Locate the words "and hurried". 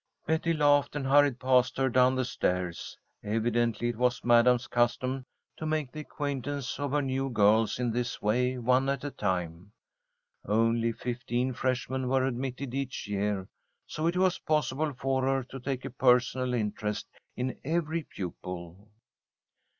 0.95-1.39